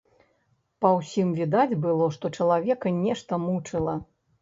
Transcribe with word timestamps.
Па 0.85 0.91
ўсім 0.99 1.27
відаць 1.41 1.79
было, 1.85 2.09
што 2.17 2.35
чалавека 2.41 2.97
нешта 3.07 3.43
мучыла. 3.49 4.01